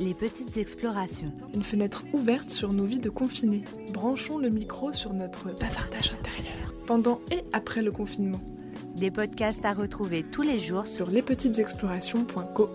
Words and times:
Les 0.00 0.14
petites 0.14 0.56
explorations. 0.56 1.30
Une 1.52 1.62
fenêtre 1.62 2.04
ouverte 2.14 2.48
sur 2.48 2.72
nos 2.72 2.84
vies 2.84 3.00
de 3.00 3.10
confinés. 3.10 3.64
Branchons 3.92 4.38
le 4.38 4.48
micro 4.48 4.94
sur 4.94 5.12
notre 5.12 5.50
bavardage 5.58 6.14
intérieur. 6.14 6.74
Pendant 6.86 7.20
et 7.30 7.44
après 7.52 7.82
le 7.82 7.92
confinement. 7.92 8.40
Des 8.96 9.10
podcasts 9.10 9.66
à 9.66 9.74
retrouver 9.74 10.22
tous 10.22 10.40
les 10.40 10.58
jours 10.58 10.86
sur 10.86 11.10
lespetitesexplorations.co. 11.10 12.70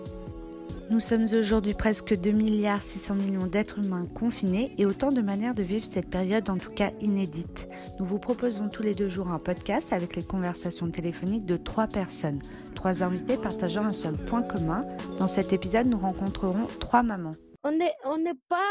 Nous 0.88 1.00
sommes 1.00 1.26
aujourd'hui 1.36 1.74
presque 1.74 2.14
2 2.16 2.30
milliards 2.30 2.80
600 2.80 3.16
millions 3.16 3.46
d'êtres 3.48 3.80
humains 3.80 4.06
confinés 4.14 4.72
et 4.78 4.86
autant 4.86 5.10
de 5.10 5.20
manières 5.20 5.54
de 5.54 5.64
vivre 5.64 5.84
cette 5.84 6.08
période 6.08 6.48
en 6.48 6.58
tout 6.58 6.70
cas 6.70 6.92
inédite. 7.00 7.68
Nous 7.98 8.04
vous 8.04 8.20
proposons 8.20 8.68
tous 8.68 8.84
les 8.84 8.94
deux 8.94 9.08
jours 9.08 9.28
un 9.28 9.40
podcast 9.40 9.92
avec 9.92 10.14
les 10.14 10.22
conversations 10.22 10.88
téléphoniques 10.88 11.44
de 11.44 11.56
trois 11.56 11.88
personnes, 11.88 12.40
trois 12.76 13.02
invités 13.02 13.36
partageant 13.36 13.84
un 13.84 13.92
seul 13.92 14.14
point 14.14 14.42
commun. 14.42 14.84
Dans 15.18 15.26
cet 15.26 15.52
épisode, 15.52 15.88
nous 15.88 15.98
rencontrerons 15.98 16.68
trois 16.78 17.02
mamans. 17.02 17.34
On 17.64 17.72
n'est 17.72 18.38
pas 18.48 18.62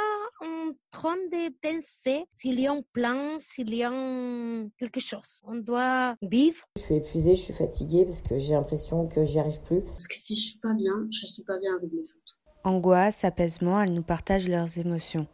en 0.41 0.71
train 0.91 1.15
de 1.31 1.49
penser 1.61 2.25
s'il 2.33 2.59
y 2.59 2.67
a 2.67 2.71
un 2.73 2.81
plan, 2.93 3.37
s'il 3.39 3.73
y 3.73 3.83
a 3.83 3.89
un- 3.91 4.67
quelque 4.77 4.99
chose. 4.99 5.41
On 5.43 5.55
doit 5.55 6.15
vivre. 6.21 6.63
Je 6.77 6.81
suis 6.81 6.95
épuisée, 6.95 7.35
je 7.35 7.41
suis 7.41 7.53
fatiguée 7.53 8.05
parce 8.05 8.21
que 8.21 8.37
j'ai 8.37 8.53
l'impression 8.53 9.07
que 9.07 9.23
j'y 9.23 9.39
arrive 9.39 9.61
plus. 9.61 9.81
Parce 9.81 10.07
que 10.07 10.15
si 10.15 10.35
je 10.35 10.41
suis 10.49 10.59
pas 10.59 10.73
bien, 10.73 11.07
je 11.11 11.25
suis 11.25 11.43
pas 11.43 11.57
bien 11.59 11.75
avec 11.77 11.89
les 11.91 11.99
autres. 12.11 12.37
Angoisse, 12.63 13.23
apaisement, 13.23 13.81
elles 13.81 13.93
nous 13.93 14.03
partagent 14.03 14.49
leurs 14.49 14.77
émotions. 14.79 15.27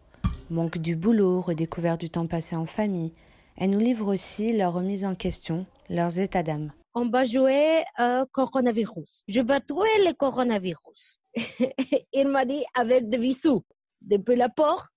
Manque 0.49 0.77
du 0.77 0.95
boulot, 0.95 1.41
redécouvert 1.41 1.97
du 1.97 2.09
temps 2.09 2.27
passé 2.27 2.55
en 2.55 2.65
famille. 2.65 3.13
Elles 3.57 3.69
nous 3.69 3.79
livrent 3.79 4.13
aussi 4.13 4.51
leur 4.53 4.73
remise 4.73 5.05
en 5.05 5.15
question, 5.15 5.65
leurs 5.89 6.19
états 6.19 6.43
d'âme. 6.43 6.73
On 6.93 7.07
va 7.09 7.23
jouer 7.23 7.83
au 7.99 8.25
coronavirus. 8.33 9.23
Je 9.29 9.39
vais 9.39 9.61
tuer 9.61 10.05
le 10.05 10.13
coronavirus. 10.13 11.19
Il 12.13 12.27
m'a 12.27 12.43
dit 12.45 12.63
avec 12.73 13.09
des 13.09 13.17
bisous. 13.17 13.63
Depuis 14.01 14.35
la 14.35 14.49
porte. 14.49 14.87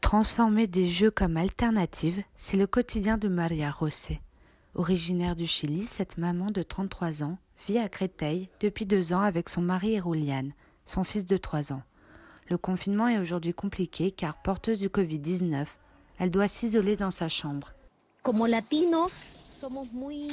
Transformer 0.00 0.68
des 0.68 0.88
jeux 0.88 1.10
comme 1.10 1.36
alternative, 1.36 2.22
c'est 2.36 2.56
le 2.56 2.68
quotidien 2.68 3.18
de 3.18 3.28
Maria 3.28 3.72
Rosé. 3.72 4.20
Originaire 4.76 5.34
du 5.34 5.46
Chili, 5.46 5.84
cette 5.84 6.18
maman 6.18 6.46
de 6.46 6.62
33 6.62 7.24
ans 7.24 7.38
vit 7.66 7.78
à 7.78 7.88
Créteil 7.88 8.48
depuis 8.60 8.86
deux 8.86 9.12
ans 9.12 9.20
avec 9.20 9.48
son 9.48 9.62
mari 9.62 9.94
Erulian, 9.94 10.50
son 10.84 11.02
fils 11.02 11.26
de 11.26 11.36
3 11.36 11.72
ans. 11.72 11.82
Le 12.48 12.56
confinement 12.56 13.08
est 13.08 13.18
aujourd'hui 13.18 13.52
compliqué 13.52 14.12
car 14.12 14.40
porteuse 14.40 14.78
du 14.78 14.88
Covid-19, 14.88 15.66
elle 16.20 16.30
doit 16.30 16.48
s'isoler 16.48 16.96
dans 16.96 17.10
sa 17.10 17.28
chambre. 17.28 17.72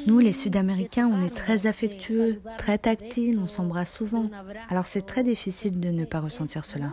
Nous, 0.06 0.20
les 0.20 0.34
Sud-Américains, 0.34 1.08
on 1.08 1.26
est 1.26 1.34
très 1.36 1.66
affectueux, 1.66 2.42
très 2.58 2.78
tactiles, 2.78 3.40
on 3.40 3.48
s'embrasse 3.48 3.94
souvent. 3.94 4.30
Alors 4.70 4.86
c'est 4.86 5.02
très 5.02 5.24
difficile 5.24 5.80
de 5.80 5.90
ne 5.90 6.06
pas 6.06 6.20
ressentir 6.20 6.64
cela. 6.64 6.92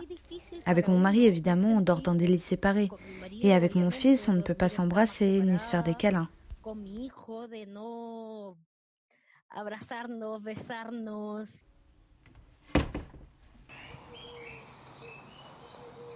Avec 0.65 0.87
mon 0.87 0.97
mari, 0.97 1.25
évidemment, 1.25 1.69
on 1.69 1.81
dort 1.81 2.01
dans 2.01 2.15
des 2.15 2.27
lits 2.27 2.39
séparés. 2.39 2.89
Et 3.41 3.53
avec 3.53 3.75
mon 3.75 3.91
fils, 3.91 4.27
on 4.27 4.33
ne 4.33 4.41
peut 4.41 4.53
pas 4.53 4.69
s'embrasser 4.69 5.41
ni 5.41 5.59
se 5.59 5.69
faire 5.69 5.83
des 5.83 5.95
câlins. 5.95 6.29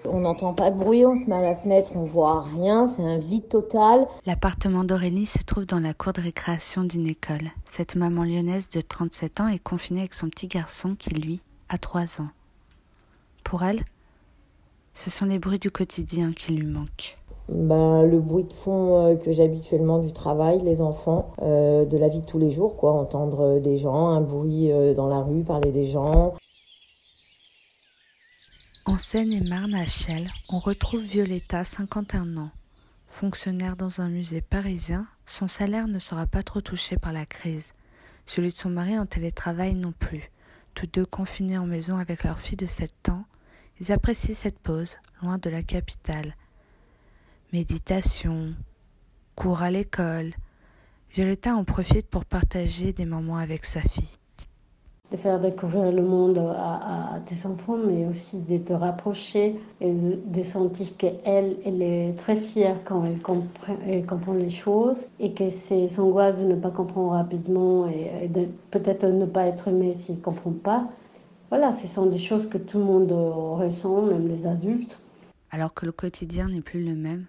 On 0.10 0.22
n'entend 0.22 0.54
pas 0.54 0.72
de 0.72 0.78
bruit, 0.78 1.06
on 1.06 1.16
se 1.16 1.30
met 1.30 1.36
à 1.36 1.42
la 1.42 1.56
fenêtre, 1.56 1.92
on 1.96 2.06
voit 2.06 2.44
rien, 2.44 2.88
c'est 2.88 3.04
un 3.04 3.18
vide 3.18 3.50
total. 3.50 4.08
L'appartement 4.26 4.86
d'Aurélie 4.86 5.26
se 5.26 5.40
trouve 5.40 5.66
dans 5.66 5.80
la 5.80 5.94
cour 5.94 6.14
de 6.14 6.22
récréation 6.22 6.86
d'une 6.86 7.08
école. 7.08 7.52
Cette 7.70 7.96
maman 7.96 8.24
lyonnaise 8.24 8.70
de 8.70 8.80
37 8.80 9.42
ans 9.42 9.50
est 9.50 9.60
confinée 9.60 10.00
avec 10.00 10.14
son 10.14 10.30
petit 10.30 10.48
garçon 10.48 10.96
qui, 10.96 11.10
lui, 11.10 11.42
a 11.68 11.78
3 11.78 12.22
ans. 12.22 12.30
Pour 13.44 13.64
elle, 13.64 13.84
ce 14.98 15.12
sont 15.12 15.26
les 15.26 15.38
bruits 15.38 15.60
du 15.60 15.70
quotidien 15.70 16.34
qui 16.34 16.54
lui 16.54 16.66
manquent. 16.66 17.20
Ben, 17.50 18.02
le 18.02 18.20
bruit 18.20 18.46
de 18.46 18.52
fond 18.52 19.06
euh, 19.06 19.16
que 19.16 19.32
j'ai 19.32 19.44
habituellement 19.44 20.00
du 20.00 20.12
travail, 20.12 20.60
les 20.64 20.82
enfants, 20.82 21.34
euh, 21.44 21.86
de 21.86 21.98
la 22.00 22.08
vie 22.08 22.22
de 22.22 22.26
tous 22.26 22.40
les 22.40 22.50
jours, 22.50 22.76
quoi, 22.76 22.94
entendre 22.94 23.42
euh, 23.42 23.60
des 23.60 23.78
gens, 23.78 24.10
un 24.10 24.22
bruit 24.22 24.72
dans 24.96 25.08
la 25.08 25.20
rue, 25.20 25.44
parler 25.44 25.72
des 25.72 25.86
gens. 25.86 26.34
En 28.88 28.98
Seine-et-Marne, 28.98 29.76
à 29.76 29.86
Chelles, 29.86 30.32
on 30.52 30.58
retrouve 30.58 31.02
Violetta, 31.02 31.64
51 31.64 32.36
ans. 32.38 32.50
Fonctionnaire 33.06 33.76
dans 33.76 34.02
un 34.02 34.10
musée 34.10 34.42
parisien, 34.42 35.06
son 35.28 35.48
salaire 35.48 35.88
ne 35.88 36.00
sera 36.00 36.26
pas 36.26 36.42
trop 36.42 36.62
touché 36.62 36.98
par 36.98 37.14
la 37.14 37.28
crise. 37.28 37.72
Celui 38.26 38.50
de 38.50 38.56
son 38.56 38.72
mari 38.72 38.98
en 38.98 39.06
télétravail 39.06 39.76
non 39.76 39.94
plus. 39.98 40.32
Tous 40.74 40.88
deux 40.88 41.06
confinés 41.06 41.58
en 41.60 41.68
maison 41.68 41.98
avec 41.98 42.24
leur 42.24 42.40
fille 42.40 42.58
de 42.58 42.66
7 42.66 43.10
ans, 43.10 43.26
ils 43.80 43.92
apprécient 43.92 44.36
cette 44.36 44.60
pause, 44.60 44.98
loin 45.22 45.38
de 45.38 45.50
la 45.50 45.62
capitale. 45.62 46.36
Méditation, 47.54 48.54
cours 49.36 49.62
à 49.62 49.72
l'école. 49.72 50.32
Violetta 51.14 51.56
en 51.56 51.64
profite 51.64 52.08
pour 52.08 52.26
partager 52.26 52.92
des 52.92 53.06
moments 53.06 53.38
avec 53.38 53.66
sa 53.66 53.82
fille. 53.82 54.18
de 55.12 55.16
faire 55.16 55.40
découvrir 55.40 55.92
le 55.94 56.02
monde 56.02 56.38
à, 56.38 57.20
tes 57.26 57.48
enfants, 57.48 57.78
mais 57.78 58.06
aussi 58.08 58.42
de 58.42 58.58
te 58.58 58.74
rapprocher 58.74 59.56
et 59.80 59.94
de, 59.94 60.44
sentir 60.44 60.98
qu'elle, 60.98 61.58
elle 61.64 61.82
est 61.82 62.14
très 62.18 62.36
fière 62.36 62.76
quand 62.84 63.06
elle 63.06 63.22
comprend, 64.06 64.34
les 64.34 64.50
choses 64.50 65.08
et 65.20 65.32
que 65.32 65.50
ses 65.50 66.00
angoisses 66.00 66.40
de 66.40 66.46
ne 66.46 66.56
pas 66.56 66.72
comprendre 66.72 67.12
rapidement 67.12 67.88
et, 67.88 68.26
et 68.26 68.50
peut-être 68.72 69.06
ne 69.06 69.26
pas 69.26 69.46
être 69.46 69.70
aimée 69.70 69.96
s'il 70.02 70.16
ne 70.16 70.22
comprend 70.22 70.52
pas. 70.52 70.90
Voilà, 71.50 71.74
ce 71.74 71.88
sont 71.88 72.08
des 72.08 72.18
choses 72.18 72.50
que 72.50 72.58
tout 72.58 72.78
le 72.78 72.84
monde 72.84 73.12
euh, 73.12 73.30
ressent, 73.32 74.02
même 74.02 74.28
les 74.28 74.46
adultes. 74.46 74.98
Alors 75.50 75.74
que 75.74 75.86
le 75.86 75.94
quotidien 75.94 76.50
n'est 76.50 76.62
plus 76.62 76.84
le 76.84 76.94
même, 76.94 77.26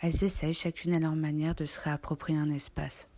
elles 0.00 0.22
essayent 0.22 0.54
chacune 0.54 0.94
à 0.94 1.00
leur 1.00 1.16
manière 1.16 1.54
de 1.54 1.64
se 1.64 1.80
réapproprier 1.80 2.38
un 2.38 2.50
espace. 2.50 3.08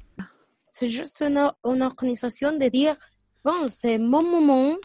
C'est 0.73 0.89
juste 0.89 1.21
une, 1.21 1.51
une 1.65 1.83
organisation 1.83 2.57
de 2.57 2.67
dire, 2.69 2.97
bon, 3.45 3.69
c'est 3.69 3.99
mon 3.99 4.23
moment, 4.23 4.77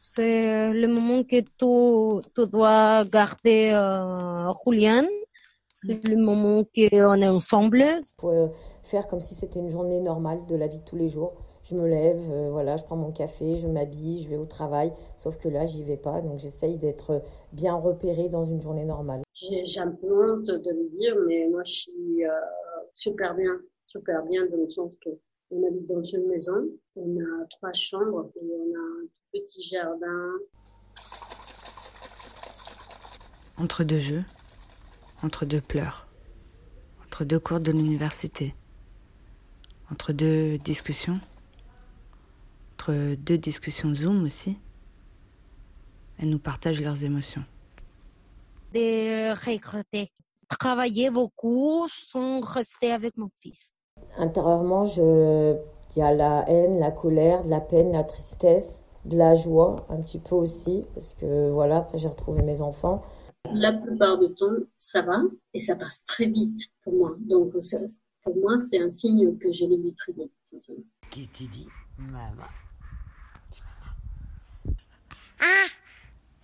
c'est 0.00 0.72
le 0.72 0.86
moment 0.86 1.24
que 1.24 1.40
tu, 1.40 2.30
tu 2.34 2.46
dois 2.46 3.04
garder 3.06 3.70
euh, 3.72 4.52
Julian, 4.64 5.06
c'est 5.74 6.06
le 6.06 6.16
moment 6.16 6.62
qu'on 6.62 7.14
est 7.20 7.28
ensemble. 7.28 7.84
faut 8.20 8.30
euh, 8.30 8.48
faire 8.84 9.08
comme 9.08 9.20
si 9.20 9.34
c'était 9.34 9.58
une 9.58 9.68
journée 9.70 10.00
normale 10.00 10.46
de 10.46 10.54
la 10.54 10.68
vie 10.68 10.78
de 10.78 10.84
tous 10.84 10.96
les 10.96 11.08
jours. 11.08 11.32
Je 11.64 11.74
me 11.74 11.88
lève, 11.88 12.30
euh, 12.30 12.50
voilà, 12.50 12.76
je 12.76 12.84
prends 12.84 12.96
mon 12.96 13.10
café, 13.10 13.56
je 13.56 13.66
m'habille, 13.66 14.22
je 14.22 14.28
vais 14.28 14.36
au 14.36 14.44
travail. 14.44 14.92
Sauf 15.16 15.38
que 15.38 15.48
là, 15.48 15.64
j'y 15.64 15.82
vais 15.82 15.96
pas, 15.96 16.20
donc 16.20 16.38
j'essaye 16.38 16.76
d'être 16.76 17.22
bien 17.52 17.74
repérée 17.74 18.28
dans 18.28 18.44
une 18.44 18.60
journée 18.60 18.84
normale. 18.84 19.22
J'ai 19.32 19.64
j'ai 19.64 19.80
un 19.80 19.90
peu 19.90 20.12
honte 20.12 20.44
de 20.46 20.70
le 20.70 20.90
dire, 20.90 21.16
mais 21.26 21.48
moi 21.48 21.62
je 21.64 21.72
suis 21.72 22.24
euh, 22.24 22.30
super 22.92 23.34
bien, 23.34 23.58
super 23.86 24.22
bien 24.24 24.46
dans 24.46 24.58
le 24.58 24.68
sens 24.68 24.94
que 24.96 25.08
on 25.50 25.66
habite 25.66 25.86
dans 25.86 26.02
une 26.02 26.26
maison, 26.26 26.68
on 26.96 27.16
a 27.18 27.46
trois 27.50 27.72
chambres 27.72 28.30
et 28.36 28.44
on 28.44 28.74
a 28.74 28.78
un 28.78 29.06
tout 29.06 29.40
petit 29.40 29.62
jardin. 29.62 30.32
Entre 33.56 33.84
deux 33.84 34.00
jeux, 34.00 34.24
entre 35.22 35.46
deux 35.46 35.60
pleurs, 35.60 36.08
entre 37.06 37.24
deux 37.24 37.38
cours 37.38 37.60
de 37.60 37.72
l'université, 37.72 38.54
entre 39.90 40.12
deux 40.12 40.58
discussions, 40.58 41.20
entre 42.84 43.14
deux 43.16 43.38
discussions 43.38 43.94
Zoom 43.94 44.24
aussi, 44.24 44.58
elles 46.18 46.28
nous 46.28 46.38
partagent 46.38 46.82
leurs 46.82 47.04
émotions. 47.04 47.44
de 48.74 49.32
regretter. 49.46 50.10
Travailler 50.48 51.10
beaucoup 51.10 51.86
sans 51.88 52.40
rester 52.40 52.92
avec 52.92 53.16
mon 53.16 53.30
fils. 53.40 53.72
Intérieurement, 54.18 54.84
je... 54.84 55.56
il 55.94 55.98
y 55.98 56.02
a 56.02 56.12
la 56.14 56.44
haine, 56.48 56.78
la 56.78 56.90
colère, 56.90 57.42
de 57.44 57.50
la 57.50 57.60
peine, 57.60 57.92
la 57.92 58.04
tristesse, 58.04 58.82
de 59.06 59.16
la 59.16 59.34
joie, 59.34 59.84
un 59.88 60.00
petit 60.02 60.18
peu 60.18 60.34
aussi, 60.34 60.84
parce 60.92 61.14
que 61.14 61.50
voilà, 61.50 61.78
après 61.78 61.96
j'ai 61.96 62.08
retrouvé 62.08 62.42
mes 62.42 62.60
enfants. 62.60 63.02
La 63.52 63.72
plupart 63.72 64.18
du 64.18 64.34
temps, 64.34 64.58
ça 64.76 65.02
va 65.02 65.22
et 65.54 65.58
ça 65.58 65.76
passe 65.76 66.04
très 66.04 66.26
vite 66.26 66.68
pour 66.82 66.92
moi. 66.92 67.16
Donc 67.20 67.52
pour 68.22 68.36
moi, 68.36 68.60
c'est 68.60 68.80
un 68.80 68.90
signe 68.90 69.36
que 69.38 69.52
je 69.52 69.64
le 69.64 69.76
vis 69.76 69.94
très 69.94 70.12
vite. 70.12 70.32
Qui 71.10 71.48
dit? 71.48 71.68
Maman 71.98 72.44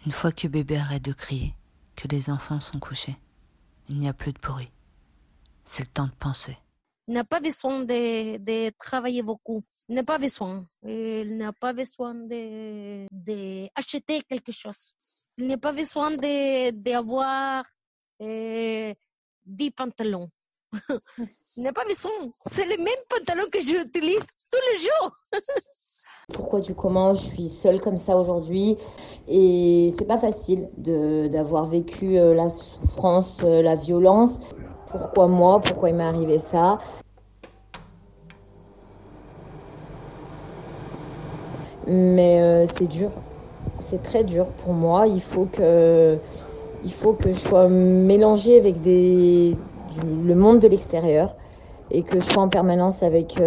Une 0.06 0.12
fois 0.12 0.32
que 0.32 0.48
bébé 0.48 0.78
arrête 0.78 1.02
de 1.02 1.12
crier, 1.12 1.54
que 1.96 2.08
les 2.08 2.30
enfants 2.30 2.60
sont 2.60 2.78
couchés, 2.78 3.16
il 3.88 3.98
n'y 3.98 4.08
a 4.08 4.14
plus 4.14 4.32
de 4.32 4.38
bruit. 4.38 4.70
C'est 5.64 5.82
le 5.82 5.88
temps 5.88 6.06
de 6.06 6.12
penser. 6.12 6.56
Il 7.06 7.14
n'a 7.14 7.24
pas 7.24 7.40
besoin 7.40 7.80
de, 7.80 8.38
de 8.38 8.70
travailler 8.78 9.22
beaucoup. 9.22 9.62
Il 9.88 9.94
n'a 9.96 10.04
pas 10.04 10.18
besoin. 10.18 10.64
Il 10.82 11.36
n'a 11.36 11.52
pas 11.52 11.72
besoin 11.72 12.14
de, 12.14 13.06
de 13.10 13.68
acheter 13.74 14.22
quelque 14.22 14.52
chose. 14.52 14.94
Il 15.36 15.48
n'a 15.48 15.58
pas 15.58 15.72
besoin 15.72 16.12
de, 16.12 16.70
d'avoir 16.70 17.64
euh, 18.22 18.94
10 19.44 19.70
pantalons. 19.72 20.30
Il 21.56 21.64
n'a 21.64 21.72
pas 21.72 21.84
besoin. 21.84 22.12
C'est 22.52 22.66
les 22.66 22.76
mêmes 22.76 23.04
pantalons 23.08 23.50
que 23.50 23.60
j'utilise 23.60 24.22
tous 24.52 24.60
les 24.72 24.78
jours. 24.78 25.20
Pourquoi 26.32 26.60
tu 26.60 26.74
commences 26.74 27.22
Je 27.22 27.26
suis 27.34 27.48
seule 27.48 27.80
comme 27.80 27.98
ça 27.98 28.16
aujourd'hui 28.16 28.76
et 29.28 29.92
c'est 29.96 30.04
pas 30.04 30.16
facile 30.16 30.68
d'avoir 30.76 31.64
vécu 31.64 32.18
euh, 32.18 32.34
la 32.34 32.48
souffrance, 32.48 33.40
euh, 33.44 33.62
la 33.62 33.74
violence. 33.74 34.40
Pourquoi 34.88 35.26
moi? 35.26 35.60
Pourquoi 35.60 35.90
il 35.90 35.96
m'est 35.96 36.04
arrivé 36.04 36.38
ça? 36.38 36.78
Mais 41.86 42.40
euh, 42.40 42.66
c'est 42.66 42.86
dur, 42.86 43.10
c'est 43.78 44.02
très 44.02 44.24
dur 44.24 44.46
pour 44.46 44.72
moi. 44.72 45.06
Il 45.06 45.22
faut 45.22 45.46
que, 45.46 46.18
il 46.84 46.92
faut 46.92 47.12
que 47.12 47.30
je 47.30 47.38
sois 47.38 47.68
mélangée 47.68 48.58
avec 48.58 48.80
des, 48.80 49.56
le 50.04 50.34
monde 50.34 50.60
de 50.60 50.68
l'extérieur 50.68 51.36
et 51.90 52.02
que 52.02 52.20
je 52.20 52.24
sois 52.24 52.42
en 52.42 52.48
permanence 52.48 53.02
avec 53.02 53.40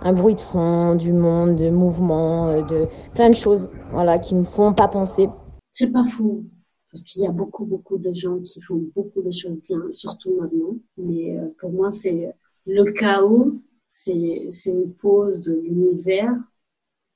un 0.00 0.12
bruit 0.12 0.34
de 0.34 0.40
fond, 0.40 0.94
du 0.94 1.12
monde, 1.12 1.56
de 1.56 1.70
mouvements, 1.70 2.48
euh, 2.48 2.62
de 2.62 2.86
plein 3.14 3.30
de 3.30 3.34
choses, 3.34 3.68
voilà, 3.90 4.18
qui 4.18 4.34
me 4.34 4.44
font 4.44 4.72
pas 4.72 4.88
penser. 4.88 5.28
C'est 5.72 5.88
pas 5.88 6.04
fou, 6.04 6.44
parce 6.90 7.04
qu'il 7.04 7.22
y 7.22 7.26
a 7.26 7.32
beaucoup, 7.32 7.64
beaucoup 7.64 7.98
de 7.98 8.12
gens 8.12 8.38
qui 8.40 8.60
font 8.60 8.82
beaucoup 8.94 9.22
de 9.22 9.30
choses 9.30 9.58
bien, 9.64 9.78
surtout 9.90 10.34
maintenant. 10.40 10.76
Mais 10.96 11.38
euh, 11.38 11.48
pour 11.60 11.70
moi, 11.72 11.90
c'est 11.90 12.32
le 12.66 12.84
chaos, 12.92 13.60
c'est 13.86 14.46
c'est 14.50 14.70
une 14.70 14.92
pause 14.92 15.40
de 15.40 15.54
l'univers 15.54 16.34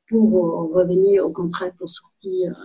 pour 0.08 0.36
euh, 0.36 0.78
revenir 0.78 1.26
au 1.26 1.30
contraire, 1.30 1.72
pour 1.78 1.90
sortir 1.90 2.56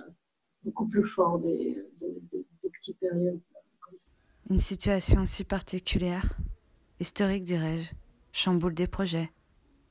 beaucoup 0.63 0.87
plus 0.87 1.03
fort 1.03 1.39
des, 1.39 1.77
des, 2.01 2.21
des 2.31 2.69
petites 2.69 2.99
périodes 2.99 3.39
comme 3.79 3.97
ça. 3.97 4.09
Une 4.49 4.59
situation 4.59 5.25
si 5.25 5.43
particulière, 5.43 6.37
historique 6.99 7.43
dirais-je, 7.43 7.91
chamboule 8.31 8.73
des 8.73 8.87
projets 8.87 9.29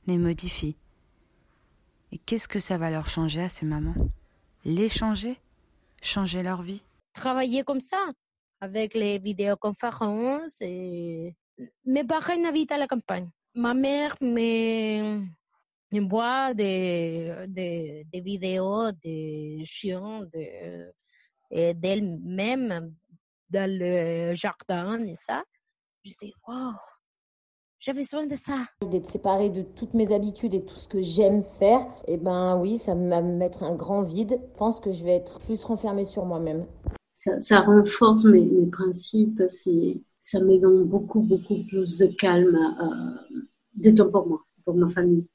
les 0.07 0.17
modifie. 0.17 0.75
Et 2.11 2.17
qu'est-ce 2.17 2.47
que 2.47 2.59
ça 2.59 2.77
va 2.77 2.89
leur 2.89 3.07
changer 3.09 3.41
à 3.41 3.49
ces 3.49 3.65
mamans? 3.65 4.09
Les 4.63 4.89
changer 4.89 5.37
Changer 6.01 6.41
leur 6.43 6.61
vie? 6.61 6.83
Travailler 7.13 7.63
comme 7.63 7.81
ça, 7.81 8.11
avec 8.61 8.93
les 8.93 9.19
vidéoconférences. 9.19 10.61
Et... 10.61 11.35
Mes 11.85 12.03
parents 12.03 12.45
habitent 12.45 12.71
à 12.71 12.77
la 12.77 12.87
campagne. 12.87 13.29
Ma 13.55 13.73
mère 13.73 14.15
m'envoie 15.91 16.53
des, 16.53 17.45
des, 17.47 18.05
des 18.11 18.21
vidéos 18.21 18.91
de 18.91 19.65
chiens 19.65 20.21
de, 20.31 20.93
d'elle-même 21.73 22.93
dans 23.49 23.69
le 23.69 24.35
jardin 24.35 25.03
et 25.03 25.15
ça. 25.15 25.43
Je 26.05 26.13
dis, 26.21 26.33
wow, 26.47 26.73
j'avais 27.87 28.01
besoin 28.01 28.27
de 28.27 28.35
ça. 28.35 28.65
D'être 28.91 29.05
séparée 29.05 29.49
de 29.49 29.61
toutes 29.61 29.93
mes 29.93 30.13
habitudes 30.13 30.53
et 30.53 30.65
tout 30.65 30.75
ce 30.75 30.89
que 30.89 31.01
j'aime 31.01 31.43
faire, 31.57 31.79
et 32.05 32.15
eh 32.15 32.17
ben 32.17 32.59
oui, 32.59 32.77
ça 32.77 32.93
va 32.93 33.21
me 33.21 33.37
mettre 33.37 33.63
un 33.63 33.75
grand 33.75 34.03
vide. 34.03 34.41
Je 34.41 34.57
pense 34.57 34.81
que 34.81 34.91
je 34.91 35.05
vais 35.05 35.15
être 35.15 35.39
plus 35.39 35.63
renfermée 35.63 36.03
sur 36.03 36.25
moi-même. 36.25 36.65
Ça, 37.13 37.39
ça, 37.39 37.61
renforce 37.61 38.25
mes, 38.25 38.43
mes 38.43 38.65
principes, 38.65 39.41
ça 39.47 40.39
me 40.41 40.57
donne 40.59 40.83
beaucoup, 40.83 41.21
beaucoup 41.21 41.63
plus 41.69 41.97
de 41.97 42.07
calme, 42.07 42.59
euh, 42.81 43.37
de 43.75 43.91
temps 43.91 44.09
pour 44.09 44.27
moi, 44.27 44.41
pour 44.65 44.75
ma 44.75 44.89
famille. 44.89 45.25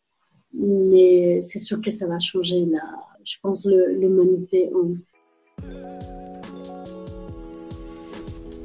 Mais 0.53 1.41
c'est 1.43 1.59
sûr 1.59 1.81
que 1.81 1.91
ça 1.91 2.07
va 2.07 2.19
changer, 2.19 2.67
là. 2.67 2.83
je 3.25 3.37
pense, 3.43 3.65
l'humanité 3.65 4.71
en 4.75 4.89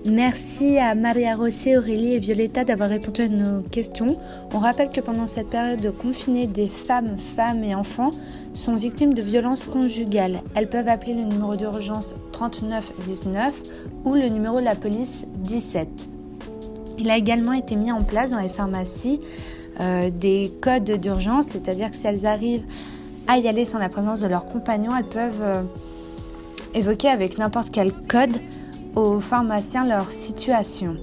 Merci 0.09 0.77
à 0.77 0.95
Maria 0.95 1.35
Rosset, 1.35 1.77
Aurélie 1.77 2.13
et 2.13 2.19
Violetta 2.19 2.63
d'avoir 2.63 2.87
répondu 2.87 3.23
à 3.23 3.27
nos 3.27 3.61
questions. 3.61 4.15
On 4.53 4.59
rappelle 4.59 4.89
que 4.89 5.01
pendant 5.01 5.27
cette 5.27 5.49
période 5.49 5.81
de 5.81 5.89
confiné, 5.89 6.47
des 6.47 6.67
femmes, 6.67 7.17
femmes 7.35 7.61
et 7.65 7.75
enfants 7.75 8.11
sont 8.53 8.77
victimes 8.77 9.13
de 9.13 9.21
violences 9.21 9.65
conjugales. 9.65 10.41
Elles 10.55 10.69
peuvent 10.69 10.87
appeler 10.87 11.13
le 11.13 11.23
numéro 11.23 11.57
d'urgence 11.57 12.15
3919 12.31 13.53
ou 14.05 14.13
le 14.13 14.29
numéro 14.29 14.61
de 14.61 14.65
la 14.65 14.75
police 14.75 15.25
17. 15.39 15.89
Il 16.99 17.09
a 17.09 17.17
également 17.17 17.53
été 17.53 17.75
mis 17.75 17.91
en 17.91 18.03
place 18.03 18.31
dans 18.31 18.39
les 18.39 18.47
pharmacies 18.47 19.19
euh, 19.81 20.09
des 20.09 20.53
codes 20.61 20.89
d'urgence, 21.01 21.47
c'est-à-dire 21.47 21.91
que 21.91 21.97
si 21.97 22.07
elles 22.07 22.25
arrivent 22.25 22.65
à 23.27 23.39
y 23.39 23.47
aller 23.49 23.65
sans 23.65 23.77
la 23.77 23.89
présence 23.89 24.21
de 24.21 24.27
leur 24.27 24.47
compagnon, 24.47 24.93
elles 24.97 25.09
peuvent 25.09 25.41
euh, 25.41 25.63
évoquer 26.73 27.09
avec 27.09 27.37
n'importe 27.37 27.71
quel 27.71 27.91
code 27.91 28.37
aux 28.97 29.19
pharmaciens 29.19 29.85
leur 29.85 30.11
situation. 30.11 30.97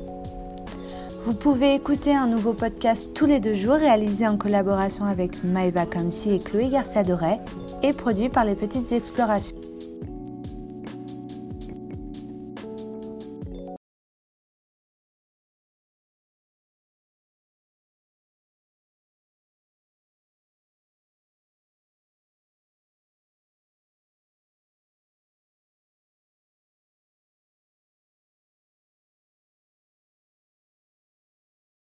Vous 1.25 1.33
pouvez 1.33 1.75
écouter 1.75 2.13
un 2.13 2.27
nouveau 2.27 2.53
podcast 2.53 3.15
tous 3.15 3.25
les 3.25 3.39
deux 3.39 3.55
jours 3.55 3.77
réalisé 3.77 4.27
en 4.27 4.37
collaboration 4.37 5.05
avec 5.05 5.45
Maëva 5.45 5.87
Kamsi 5.87 6.33
et 6.35 6.41
Chloé 6.41 6.69
Garcia 6.69 7.05
Doré 7.05 7.39
et 7.85 7.93
produit 7.93 8.29
par 8.29 8.45
les 8.45 8.57
Petites 8.57 8.91
Explorations. 8.91 9.64